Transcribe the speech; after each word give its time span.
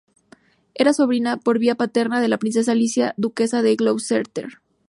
Era 0.73 0.93
sobrina, 0.95 1.37
por 1.37 1.59
vía 1.59 1.75
paterna, 1.75 2.21
de 2.21 2.27
la 2.27 2.39
princesa 2.39 2.71
Alicia, 2.71 3.13
duquesa 3.17 3.61
de 3.61 3.75
Gloucester. 3.75 4.47